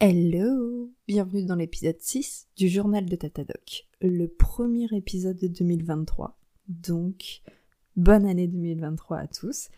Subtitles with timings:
[0.00, 6.38] Hello Bienvenue dans l'épisode 6 du journal de Tatadoc, le premier épisode de 2023.
[6.68, 7.42] Donc,
[7.96, 9.70] bonne année 2023 à tous.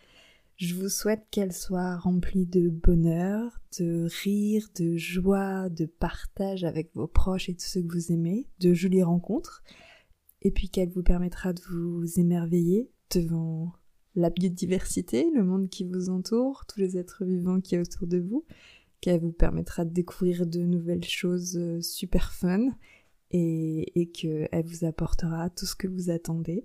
[0.57, 6.93] Je vous souhaite qu'elle soit remplie de bonheur, de rire, de joie, de partage avec
[6.93, 9.63] vos proches et tous ceux que vous aimez, de jolies rencontres,
[10.43, 13.73] et puis qu'elle vous permettra de vous émerveiller devant
[14.13, 18.19] la biodiversité, le monde qui vous entoure, tous les êtres vivants qui est autour de
[18.19, 18.45] vous,
[19.01, 22.69] qu'elle vous permettra de découvrir de nouvelles choses euh, super fun
[23.31, 26.63] et, qu'elle vous apportera tout ce que vous attendez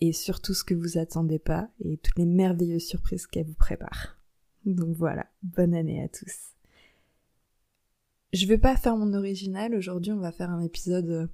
[0.00, 4.16] et surtout ce que vous attendez pas et toutes les merveilleuses surprises qu'elle vous prépare.
[4.64, 6.54] Donc voilà, bonne année à tous.
[8.32, 11.26] Je vais pas faire mon original, aujourd'hui on va faire un épisode euh,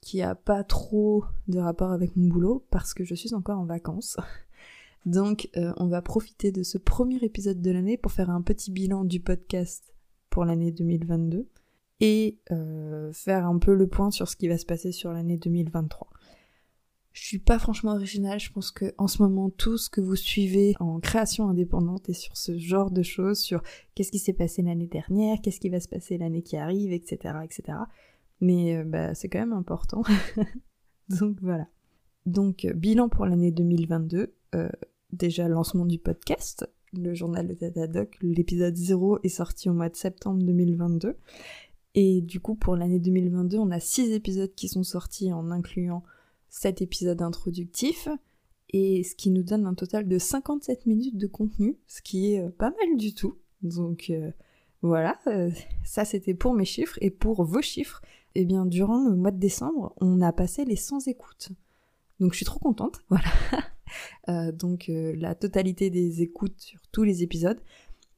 [0.00, 3.66] qui a pas trop de rapport avec mon boulot parce que je suis encore en
[3.66, 4.16] vacances.
[5.06, 8.70] Donc euh, on va profiter de ce premier épisode de l'année pour faire un petit
[8.70, 9.94] bilan du podcast
[10.28, 11.48] pour l'année 2022
[12.00, 15.36] et euh, faire un peu le point sur ce qui va se passer sur l'année
[15.36, 16.08] 2023.
[17.12, 20.16] Je suis pas franchement originale, je pense que en ce moment tout ce que vous
[20.16, 23.62] suivez en création indépendante et sur ce genre de choses, sur
[23.94, 27.34] qu'est-ce qui s'est passé l'année dernière, qu'est-ce qui va se passer l'année qui arrive, etc.,
[27.42, 27.78] etc.
[28.40, 30.02] Mais euh, bah, c'est quand même important.
[31.08, 31.66] Donc voilà.
[32.26, 34.34] Donc bilan pour l'année 2022
[35.12, 38.16] déjà lancement du podcast, le journal de Tatadoc.
[38.22, 41.16] L'épisode 0 est sorti au mois de septembre 2022.
[41.94, 46.02] Et du coup, pour l'année 2022, on a 6 épisodes qui sont sortis en incluant
[46.50, 48.08] 7 épisodes introductifs.
[48.72, 52.40] Et ce qui nous donne un total de 57 minutes de contenu, ce qui est
[52.40, 53.36] euh, pas mal du tout.
[53.62, 54.30] Donc euh,
[54.82, 55.50] voilà, euh,
[55.84, 56.96] ça c'était pour mes chiffres.
[57.00, 58.00] Et pour vos chiffres,
[58.36, 61.50] eh bien durant le mois de décembre, on a passé les 100 écoutes.
[62.20, 63.24] Donc je suis trop contente, voilà.
[64.28, 67.60] Euh, donc euh, la totalité des écoutes sur tous les épisodes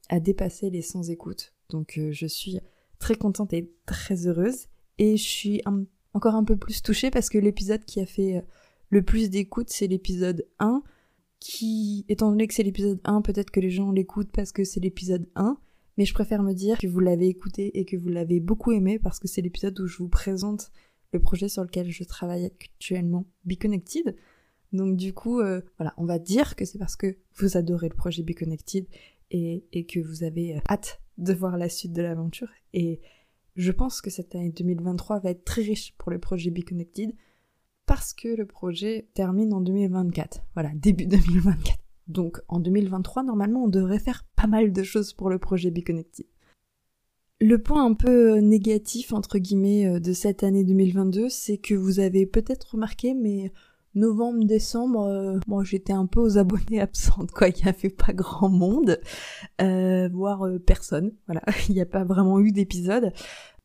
[0.09, 1.53] a dépassé les 100 écoutes.
[1.69, 2.59] Donc euh, je suis
[2.99, 4.67] très contente et très heureuse.
[4.99, 5.61] Et je suis
[6.13, 8.45] encore un peu plus touchée parce que l'épisode qui a fait
[8.89, 10.83] le plus d'écoutes, c'est l'épisode 1.
[11.39, 14.79] Qui, étant donné que c'est l'épisode 1, peut-être que les gens l'écoutent parce que c'est
[14.79, 15.57] l'épisode 1.
[15.97, 18.97] Mais je préfère me dire que vous l'avez écouté et que vous l'avez beaucoup aimé
[18.97, 20.71] parce que c'est l'épisode où je vous présente
[21.13, 24.15] le projet sur lequel je travaille actuellement, Be Connected.
[24.73, 27.95] Donc du coup, euh, voilà, on va dire que c'est parce que vous adorez le
[27.95, 28.85] projet Be Connected
[29.29, 32.49] et, que vous avez euh, hâte de voir la suite de l'aventure.
[32.73, 32.99] Et
[33.55, 37.13] je pense que cette année 2023 va être très riche pour le projet Be Connected
[37.85, 40.41] parce que le projet termine en 2024.
[40.55, 41.79] Voilà, début 2024.
[42.07, 45.83] Donc en 2023, normalement, on devrait faire pas mal de choses pour le projet Be
[45.83, 46.25] Connected.
[47.41, 51.99] Le point un peu négatif, entre guillemets, euh, de cette année 2022, c'est que vous
[51.99, 53.51] avez peut-être remarqué, mais
[53.95, 57.49] novembre, décembre, euh, moi j'étais un peu aux abonnés absentes, quoi.
[57.49, 58.99] Il n'y avait pas grand monde,
[59.61, 61.13] euh, voire euh, personne.
[61.27, 63.13] Voilà, il n'y a pas vraiment eu d'épisode.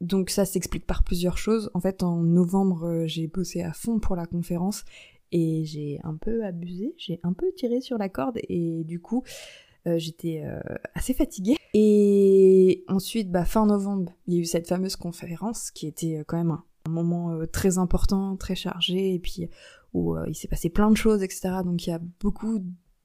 [0.00, 1.70] Donc ça s'explique par plusieurs choses.
[1.74, 4.84] En fait, en novembre, j'ai bossé à fond pour la conférence
[5.32, 9.24] et j'ai un peu abusé, j'ai un peu tiré sur la corde et du coup,
[9.84, 10.44] j'étais
[10.94, 11.56] assez fatiguée.
[11.74, 16.36] Et ensuite, bah, fin novembre, il y a eu cette fameuse conférence qui était quand
[16.36, 16.56] même
[16.86, 19.48] un moment très important, très chargé, et puis
[19.94, 21.50] où euh, il s'est passé plein de choses, etc.
[21.64, 22.60] Donc il y a beaucoup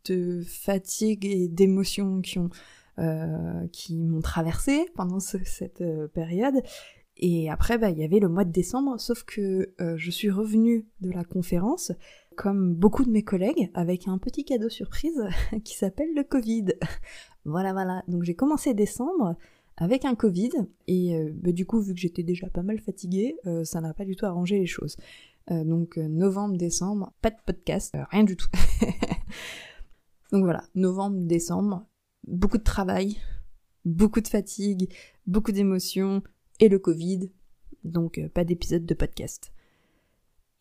[0.05, 2.49] de fatigue et d'émotions qui ont
[2.99, 6.61] euh, qui m'ont traversé pendant cette euh, période.
[7.17, 10.87] Et après, bah, il y avait le mois de décembre, sauf que je suis revenue
[10.99, 11.91] de la conférence,
[12.35, 15.21] comme beaucoup de mes collègues, avec un petit cadeau surprise
[15.63, 16.65] qui s'appelle le Covid.
[17.45, 18.03] voilà, voilà.
[18.07, 19.35] Donc j'ai commencé décembre
[19.77, 20.49] avec un Covid,
[20.87, 24.15] et bah, du coup, vu que j'étais déjà pas mal fatiguée, ça n'a pas du
[24.15, 24.97] tout arrangé les choses.
[25.51, 28.47] Euh, donc euh, novembre, décembre, pas de podcast, euh, rien du tout.
[30.31, 31.85] donc voilà, novembre, décembre,
[32.25, 33.17] beaucoup de travail,
[33.83, 34.93] beaucoup de fatigue,
[35.27, 36.23] beaucoup d'émotions
[36.61, 37.29] et le Covid,
[37.83, 39.51] donc pas d'épisode de podcast.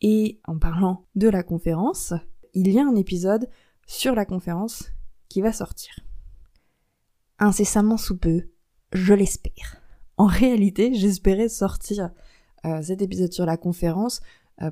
[0.01, 2.13] Et en parlant de la conférence,
[2.53, 3.47] il y a un épisode
[3.87, 4.91] sur la conférence
[5.29, 5.97] qui va sortir.
[7.39, 8.49] Incessamment sous peu,
[8.91, 9.81] je l'espère.
[10.17, 12.11] En réalité, j'espérais sortir
[12.81, 14.21] cet épisode sur la conférence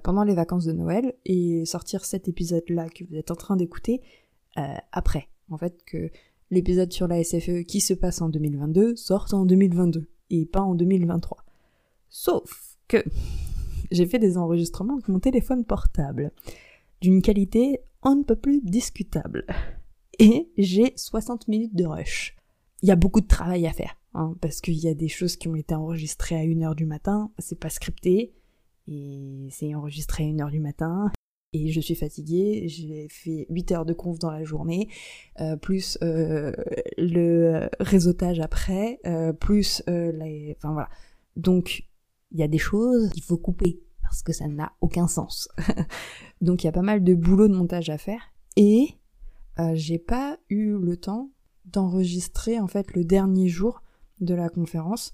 [0.04, 4.02] pendant les vacances de Noël et sortir cet épisode-là que vous êtes en train d'écouter
[4.58, 5.28] euh, après.
[5.50, 6.10] En fait, que
[6.50, 10.76] l'épisode sur la SFE qui se passe en 2022 sorte en 2022 et pas en
[10.76, 11.44] 2023.
[12.10, 13.04] Sauf que
[13.92, 16.32] j'ai fait des enregistrements avec mon téléphone portable
[17.02, 19.46] d'une qualité on ne peut plus discutable.
[20.20, 22.36] Et j'ai 60 minutes de rush.
[22.82, 25.36] Il y a beaucoup de travail à faire, hein, parce qu'il y a des choses
[25.36, 28.34] qui ont été enregistrées à 1h du matin, c'est pas scripté,
[28.88, 31.12] et c'est enregistré à 1h du matin.
[31.54, 34.88] et je suis fatiguée, j'ai fait 8 heures de conf dans la journée,
[35.42, 36.54] euh, plus euh,
[36.98, 40.56] le réseautage après, euh, plus les...
[40.58, 40.90] Enfin voilà.
[41.36, 41.84] Donc,
[42.32, 45.50] il y a des choses qu'il faut couper, parce que ça n'a aucun sens.
[46.42, 48.96] Donc il y a pas mal de boulot de montage à faire, et
[49.74, 51.30] j'ai pas eu le temps
[51.66, 53.84] d'enregistrer en fait le dernier jour
[54.22, 55.14] de la conférence.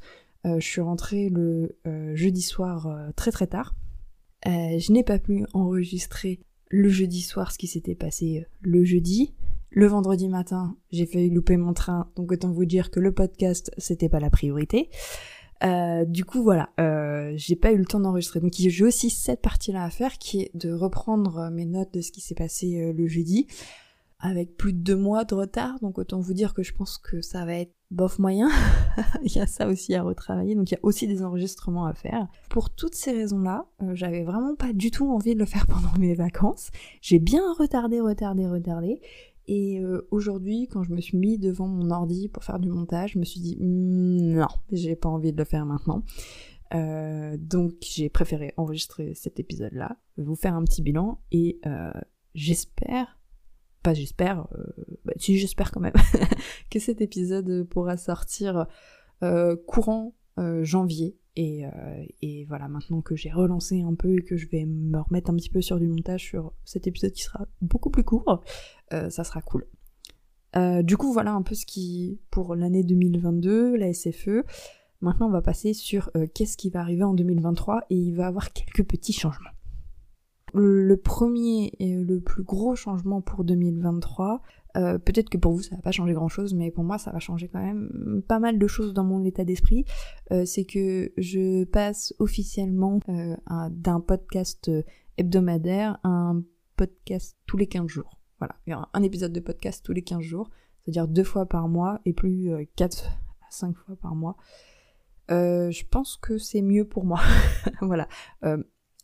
[0.59, 1.77] Je suis rentrée le
[2.15, 3.75] jeudi soir très très tard,
[4.45, 6.39] euh, je n'ai pas pu enregistrer
[6.69, 9.33] le jeudi soir ce qui s'était passé euh, le jeudi.
[9.69, 13.71] Le vendredi matin, j'ai failli louper mon train, donc autant vous dire que le podcast,
[13.77, 14.89] c'était pas la priorité.
[15.63, 16.69] Euh, du coup, voilà,
[17.35, 18.39] j'ai pas eu le temps d'enregistrer.
[18.39, 22.11] Donc j'ai aussi cette partie-là à faire, qui est de reprendre mes notes de ce
[22.11, 23.47] qui s'est passé le jeudi,
[24.19, 25.79] avec plus de deux mois de retard.
[25.81, 28.49] Donc autant vous dire que je pense que ça va être bof moyen.
[29.23, 31.93] il y a ça aussi à retravailler, donc il y a aussi des enregistrements à
[31.93, 32.27] faire.
[32.49, 35.97] Pour toutes ces raisons-là, euh, j'avais vraiment pas du tout envie de le faire pendant
[35.99, 36.69] mes vacances.
[37.01, 39.01] J'ai bien retardé, retardé, retardé.
[39.49, 43.11] Et euh, aujourd'hui, quand je me suis mis devant mon ordi pour faire du montage,
[43.13, 46.03] je me suis dit hmm, non, j'ai pas envie de le faire maintenant.
[46.73, 51.61] Euh, donc j'ai préféré enregistrer cet épisode-là, vous faire un petit bilan et
[52.35, 53.17] j'espère
[53.93, 54.63] j'espère, euh,
[55.05, 55.93] bah, si j'espère quand même,
[56.69, 58.67] que cet épisode pourra sortir
[59.23, 61.17] euh, courant euh, janvier.
[61.39, 61.65] Et,
[62.23, 65.35] et, voilà, maintenant que j'ai relancé un peu et que je vais me remettre un
[65.35, 68.43] petit peu sur du montage sur cet épisode qui sera beaucoup plus court,
[68.89, 69.67] ça sera cool.
[70.81, 74.45] du coup, voilà un peu ce qui, pour l'année 2022, la SFE.
[75.01, 78.25] Maintenant, on va passer sur qu'est-ce qui va arriver en 2023 et il va y
[78.25, 79.51] avoir quelques petits changements.
[80.53, 84.41] Le premier et le plus gros changement pour 2023,
[84.77, 87.11] euh, peut-être que pour vous ça va pas changer grand chose, mais pour moi ça
[87.11, 89.85] va changer quand même pas mal de choses dans mon état d'esprit.
[90.31, 93.35] Euh, c'est que je passe officiellement euh,
[93.71, 94.71] d'un podcast
[95.17, 96.43] hebdomadaire à un
[96.75, 98.19] podcast tous les 15 jours.
[98.39, 100.49] Voilà, il y aura un épisode de podcast tous les 15 jours,
[100.79, 104.37] c'est-à-dire deux fois par mois et plus 4 à 5 fois par mois.
[105.29, 107.19] je pense que c'est mieux pour moi.
[107.81, 108.07] voilà.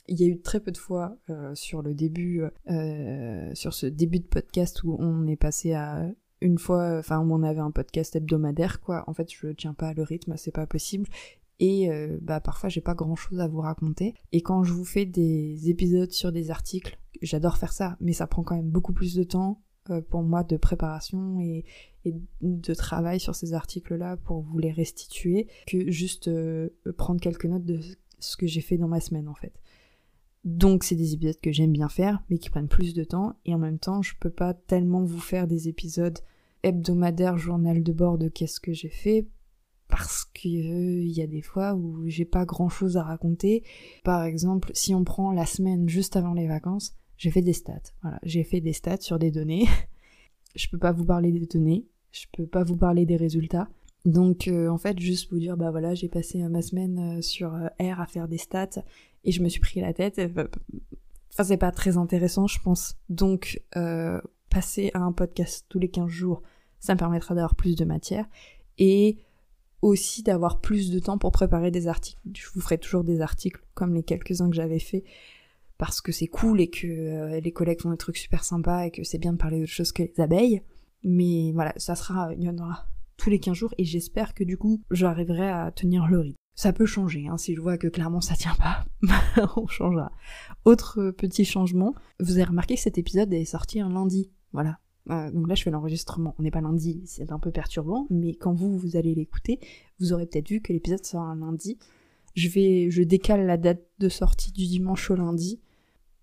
[0.07, 3.85] Il y a eu très peu de fois euh, sur le début, euh, sur ce
[3.85, 6.09] début de podcast où on est passé à
[6.41, 9.05] une fois, enfin où on avait un podcast hebdomadaire quoi.
[9.07, 11.07] En fait, je tiens pas le rythme, c'est pas possible.
[11.59, 14.13] Et euh, bah parfois j'ai pas grand chose à vous raconter.
[14.33, 18.27] Et quand je vous fais des épisodes sur des articles, j'adore faire ça, mais ça
[18.27, 19.61] prend quand même beaucoup plus de temps
[20.09, 21.65] pour moi de préparation et,
[22.41, 26.29] de travail sur ces articles-là pour vous les restituer que juste
[26.97, 27.79] prendre quelques notes de
[28.19, 29.53] ce que j'ai fait dans ma semaine en fait.
[30.43, 33.53] Donc c'est des épisodes que j'aime bien faire, mais qui prennent plus de temps, et
[33.53, 36.19] en même temps je peux pas tellement vous faire des épisodes
[36.63, 39.27] hebdomadaires, journal de bord de qu'est-ce que j'ai fait,
[39.87, 43.63] parce qu'il euh, y a des fois où j'ai pas grand chose à raconter.
[44.03, 47.93] Par exemple, si on prend la semaine juste avant les vacances, j'ai fait des stats.
[48.01, 49.67] Voilà, j'ai fait des stats sur des données.
[50.55, 53.69] je peux pas vous parler des données, je peux pas vous parler des résultats.
[54.03, 57.51] Donc euh, en fait, juste vous dire, bah voilà, j'ai passé ma semaine euh, sur
[57.51, 58.83] R à faire des stats
[59.23, 60.19] et je me suis pris la tête.
[60.19, 62.97] Enfin, c'est pas très intéressant, je pense.
[63.09, 66.43] Donc, euh, passer à un podcast tous les 15 jours,
[66.79, 68.25] ça me permettra d'avoir plus de matière
[68.77, 69.17] et
[69.81, 72.19] aussi d'avoir plus de temps pour préparer des articles.
[72.33, 75.03] Je vous ferai toujours des articles comme les quelques-uns que j'avais fait
[75.77, 78.91] parce que c'est cool et que euh, les collègues font des trucs super sympas et
[78.91, 80.61] que c'est bien de parler d'autre chose que les abeilles.
[81.03, 82.87] Mais voilà, ça sera, il y en aura
[83.17, 86.42] tous les 15 jours et j'espère que du coup j'arriverai à tenir le rythme.
[86.55, 88.85] Ça peut changer, hein, si je vois que clairement ça tient pas,
[89.57, 90.11] on changera.
[90.65, 94.79] Autre petit changement, vous avez remarqué que cet épisode est sorti un lundi, voilà.
[95.09, 98.35] Euh, donc là je fais l'enregistrement, on n'est pas lundi, c'est un peu perturbant, mais
[98.35, 99.59] quand vous, vous allez l'écouter,
[99.99, 101.77] vous aurez peut-être vu que l'épisode sort un lundi.
[102.35, 105.59] Je vais, je décale la date de sortie du dimanche au lundi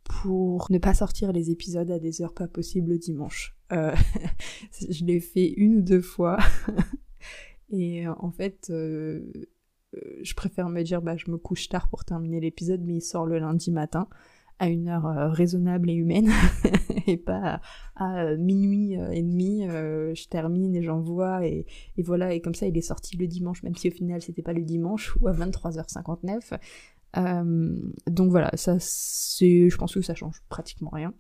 [0.04, 3.56] pour ne pas sortir les épisodes à des heures pas possibles le dimanche.
[3.72, 3.94] Euh,
[4.90, 6.38] je l'ai fait une ou deux fois.
[7.70, 9.20] Et euh, en fait, euh,
[10.22, 13.26] je préfère me dire bah je me couche tard pour terminer l'épisode, mais il sort
[13.26, 14.08] le lundi matin
[14.58, 16.30] à une heure euh, raisonnable et humaine
[17.06, 17.62] et pas
[17.96, 21.66] à, minuit euh, et demi je termine et j'envoie et,
[21.96, 22.34] et, voilà.
[22.34, 24.62] Et comme ça il est sorti le dimanche même si au final c'était pas le
[24.62, 26.58] dimanche ou à 23h59
[28.06, 31.14] donc voilà ça c'est je pense que ça change pratiquement rien.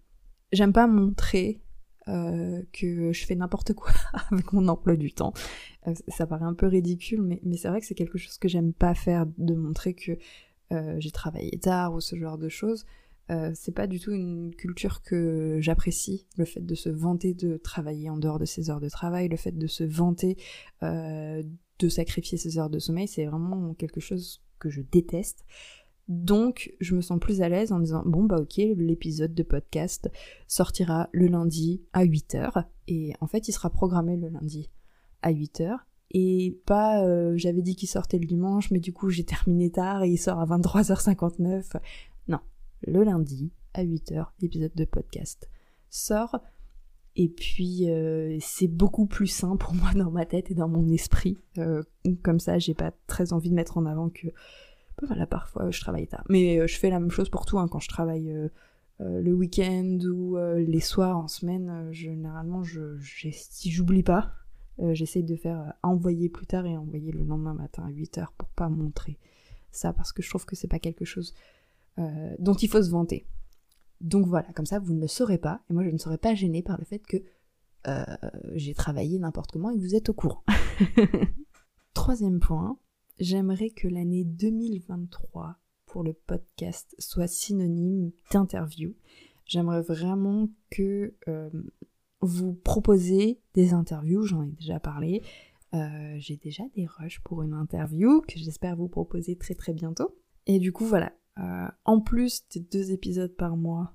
[0.52, 1.62] J'aime pas montrer
[2.10, 3.92] euh, que je fais n'importe quoi
[4.32, 5.32] avec mon emploi du temps.
[5.86, 8.72] Euh, ça paraît un peu ridicule, mais, c'est vrai que c'est quelque chose que j'aime
[8.72, 10.18] pas faire, de montrer que
[10.72, 12.84] euh, j'ai travaillé tard ou ce genre de choses.
[13.54, 18.10] c'est pas du tout une culture que j'apprécie, le fait de se vanter de travailler
[18.10, 20.36] en dehors de ses heures de travail, le fait de se vanter
[20.82, 25.44] de sacrifier ses heures de sommeil, c'est vraiment quelque chose que je déteste.
[26.10, 30.10] Donc, je me sens plus à l'aise en disant bon bah ok, l'épisode de podcast
[30.48, 34.72] sortira le lundi à 8h et en fait, il sera programmé le lundi
[35.22, 35.76] à 8h
[36.10, 40.02] et pas euh, j'avais dit qu'il sortait le dimanche mais du coup, j'ai terminé tard
[40.02, 41.76] et il sort à 23h59.
[42.26, 42.40] Non,
[42.82, 45.48] le lundi à 8h, l'épisode de podcast
[45.90, 46.40] sort
[47.14, 50.88] et puis euh, c'est beaucoup plus sain pour moi dans ma tête et dans mon
[50.88, 51.38] esprit.
[51.58, 51.84] Euh,
[52.24, 54.26] comme ça, j'ai pas très envie de mettre en avant que
[55.06, 56.24] voilà, parfois je travaille tard.
[56.28, 58.48] Mais euh, je fais la même chose pour tout, hein, quand je travaille euh,
[59.00, 64.32] euh, le week-end ou les soirs en semaine, généralement, si j'oublie pas,
[64.92, 68.68] j'essaye de faire envoyer plus tard et envoyer le lendemain matin à 8h pour pas
[68.68, 69.18] montrer
[69.70, 71.34] ça, parce que je trouve que c'est pas quelque chose
[72.38, 73.26] dont il faut se vanter.
[74.00, 76.34] Donc voilà, comme ça, vous ne le saurez pas, et moi je ne serai pas
[76.34, 77.22] gênée par le fait que
[78.52, 80.44] j'ai travaillé n'importe comment et que vous êtes au courant.
[81.94, 82.78] Troisième point,
[83.20, 88.94] j'aimerais que l'année 2023 pour le podcast soit synonyme d'interview.
[89.44, 91.50] J'aimerais vraiment que euh,
[92.20, 95.22] vous proposez des interviews, j'en ai déjà parlé.
[95.74, 100.16] Euh, j'ai déjà des rushs pour une interview que j'espère vous proposer très très bientôt.
[100.46, 103.94] Et du coup voilà, euh, en plus des deux épisodes par mois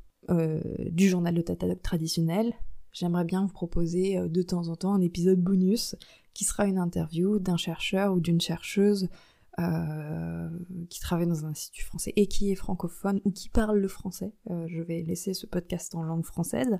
[0.89, 2.55] du journal de Tatadoc traditionnel,
[2.95, 5.95] j'aimerais bien vous proposer de temps en temps un épisode bonus
[6.33, 9.09] qui sera une interview d'un chercheur ou d'une chercheuse
[9.57, 10.49] euh,
[10.89, 14.33] qui travaille dans un institut français et qui est francophone ou qui parle le français.
[14.49, 16.77] Euh, je vais laisser ce podcast en langue française.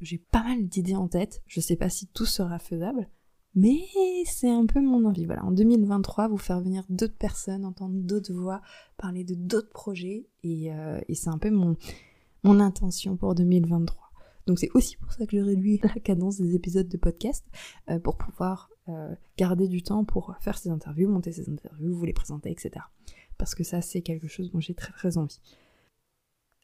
[0.00, 3.08] J'ai pas mal d'idées en tête, je sais pas si tout sera faisable,
[3.54, 3.78] mais
[4.26, 5.24] c'est un peu mon envie.
[5.24, 8.60] Voilà, en 2023, vous faire venir d'autres personnes, entendre d'autres voix,
[8.96, 11.76] parler de d'autres projets, et, euh, c'est un peu mon
[12.60, 14.09] intention pour 2023.
[14.46, 17.44] Donc c'est aussi pour ça que je réduis la cadence des épisodes de podcast,
[17.88, 22.04] euh, pour pouvoir euh, garder du temps pour faire ces interviews, monter ces interviews, vous
[22.04, 22.84] les présenter, etc.
[23.38, 25.40] Parce que ça, c'est quelque chose dont j'ai très très envie.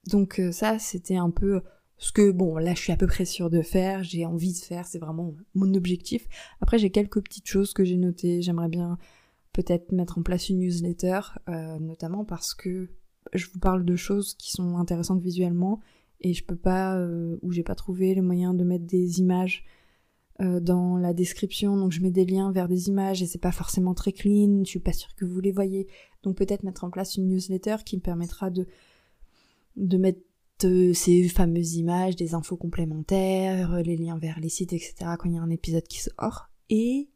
[0.09, 1.63] Donc euh, ça, c'était un peu
[1.99, 4.59] ce que, bon, là, je suis à peu près sûre de faire, j'ai envie de
[4.59, 6.29] faire, c'est vraiment mon objectif.
[6.61, 8.99] Après, j'ai quelques petites choses que j'ai notées, j'aimerais bien
[9.53, 11.21] peut-être mettre en place une newsletter,
[11.81, 12.91] notamment parce que
[13.33, 15.81] je vous parle de choses qui sont intéressantes visuellement
[16.21, 19.65] et je peux pas euh, ou j'ai pas trouvé le moyen de mettre des images
[20.41, 21.77] euh, dans la description.
[21.77, 24.63] Donc je mets des liens vers des images et c'est pas forcément très clean.
[24.65, 25.87] Je suis pas sûre que vous les voyez.
[26.23, 28.67] Donc peut-être mettre en place une newsletter qui me permettra de
[29.77, 30.21] de mettre
[30.65, 35.35] euh, ces fameuses images des infos complémentaires les liens vers les sites etc quand il
[35.35, 36.49] y a un épisode qui sort.
[36.71, 37.09] Et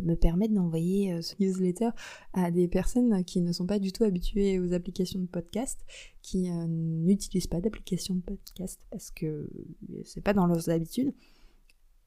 [0.00, 1.90] me permettre d'envoyer euh, ce newsletter
[2.32, 5.80] à des personnes qui ne sont pas du tout habituées aux applications de podcast,
[6.22, 9.48] qui euh, n'utilisent pas d'application de podcast parce que
[10.04, 11.14] c'est pas dans leurs habitudes.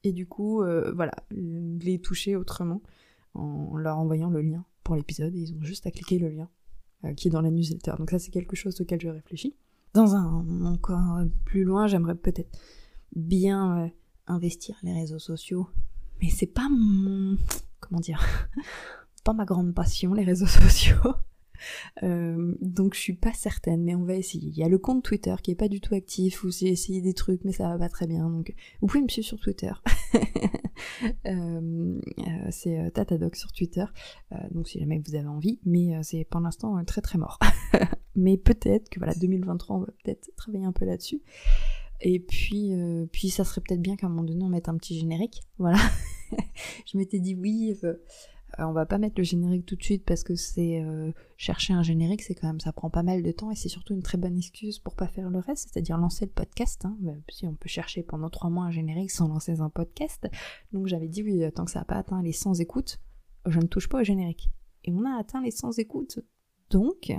[0.04, 2.82] Et du coup, voilà, les toucher autrement
[3.34, 6.50] en leur envoyant le lien pour l'épisode ils ont juste à cliquer le lien
[7.16, 7.92] qui est dans la newsletter.
[7.98, 9.54] Donc ça c'est quelque chose auquel je réfléchis.
[9.94, 12.58] Dans un encore plus loin, j'aimerais peut-être
[13.14, 13.92] bien
[14.26, 15.68] investir les réseaux sociaux
[16.22, 17.36] mais c'est pas mon
[17.82, 18.24] comment dire
[19.24, 20.96] pas ma grande passion les réseaux sociaux.
[22.02, 24.48] Euh, donc je suis pas certaine mais on va essayer.
[24.48, 27.00] Il y a le compte Twitter qui est pas du tout actif ou j'ai essayé
[27.00, 29.72] des trucs mais ça va pas très bien donc vous pouvez me suivre sur Twitter.
[31.26, 33.84] Euh, euh, c'est Tatadoc sur Twitter.
[34.50, 37.38] Donc si jamais vous avez envie mais c'est pour l'instant très très mort.
[38.16, 41.22] Mais peut-être que voilà 2023 on va peut-être travailler un peu là-dessus.
[42.00, 42.72] Et puis,
[43.12, 45.42] puis ça serait peut-être bien qu'à un moment donné on mette un petit générique.
[45.58, 45.78] Voilà.
[46.86, 47.94] je m'étais dit oui, euh,
[48.58, 51.82] on va pas mettre le générique tout de suite parce que c'est euh, chercher un
[51.82, 54.18] générique, c'est quand même ça prend pas mal de temps et c'est surtout une très
[54.18, 56.84] bonne excuse pour pas faire le reste, c'est-à-dire lancer le podcast.
[56.84, 56.96] Hein.
[57.00, 60.28] Bah, si on peut chercher pendant trois mois un générique sans lancer un podcast,
[60.72, 63.00] donc j'avais dit oui, tant que ça n'a pas atteint les 100 écoutes,
[63.46, 64.50] je ne touche pas au générique.
[64.84, 66.18] Et on a atteint les 100 écoutes,
[66.70, 67.12] donc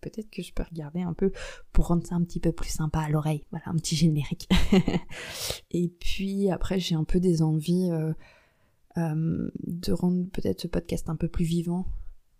[0.00, 1.32] peut-être que je peux regarder un peu
[1.72, 3.44] pour rendre ça un petit peu plus sympa à l'oreille.
[3.50, 4.48] Voilà, un petit générique.
[5.70, 8.12] et puis après, j'ai un peu des envies euh,
[8.98, 11.86] euh, de rendre peut-être ce podcast un peu plus vivant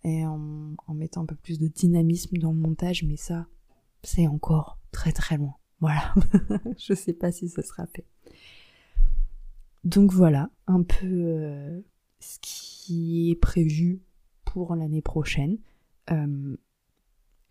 [0.04, 3.46] et en, mettant un peu plus de dynamisme dans le montage, mais ça,
[4.02, 5.54] c'est encore très très loin.
[5.80, 6.12] Voilà,
[6.78, 8.04] je sais pas si ce sera fait.
[9.84, 11.80] Donc voilà, un peu euh,
[12.20, 14.02] ce qui est prévu
[14.44, 15.58] pour l'année prochaine.
[16.10, 16.56] Euh,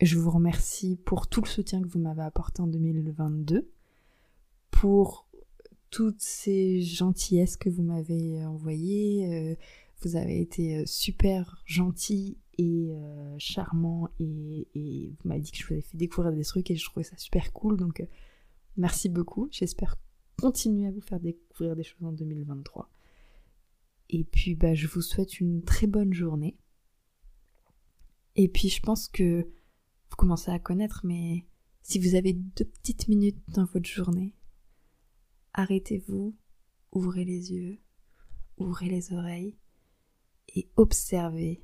[0.01, 3.71] je vous remercie pour tout le soutien que vous m'avez apporté en 2022,
[4.71, 5.27] pour
[5.89, 9.51] toutes ces gentillesses que vous m'avez envoyées.
[9.51, 9.55] Euh,
[10.01, 12.93] vous avez été euh, super gentil et
[13.39, 16.75] charmant et, et, vous m'avez dit que je vous avais fait découvrir des trucs et
[16.75, 17.75] je trouvais ça super cool.
[17.75, 18.05] Donc
[18.77, 19.47] merci beaucoup.
[19.49, 19.97] J'espère
[20.39, 22.87] continuer à vous faire découvrir des choses en 2023.
[24.09, 26.55] Et puis bah, je vous souhaite une très bonne journée
[28.35, 29.43] Et puis je pense que
[30.09, 31.45] vous commencez à connaître, mais
[31.81, 34.35] si vous avez deux petites minutes dans votre journée,
[35.53, 36.35] arrêtez-vous,
[36.91, 37.79] ouvrez les yeux,
[38.57, 39.57] ouvrez les oreilles
[40.55, 41.63] et observez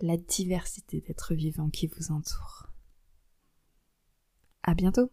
[0.00, 2.66] la diversité d'êtres vivants qui vous entourent.
[4.62, 5.10] À bientôt!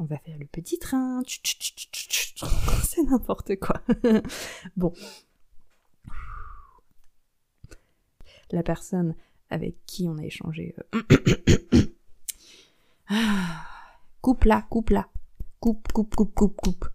[0.00, 1.22] On va faire le petit train.
[2.82, 3.80] C'est n'importe quoi.
[4.76, 4.92] bon.
[8.50, 9.14] La personne
[9.50, 10.74] avec qui on a échangé.
[14.20, 15.08] coupe là, coupe là.
[15.60, 16.88] Coupe, coupe, coupe, coupe, coupe.